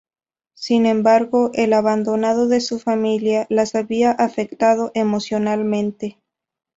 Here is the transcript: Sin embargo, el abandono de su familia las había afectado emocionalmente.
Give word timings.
Sin 0.55 0.87
embargo, 0.87 1.51
el 1.53 1.73
abandono 1.73 2.47
de 2.47 2.59
su 2.59 2.79
familia 2.79 3.45
las 3.51 3.75
había 3.75 4.09
afectado 4.09 4.89
emocionalmente. 4.95 6.17